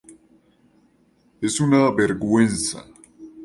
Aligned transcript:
Es 1.41 1.59
una 1.61 1.91
vergüenza". 1.91 2.83